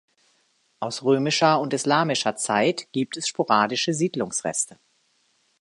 [0.79, 4.79] Aus römischer und islamischer Zeit gibt es sporadische Siedlungsreste.